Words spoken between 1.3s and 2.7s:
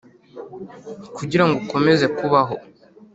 ngo ukomeze kubaho,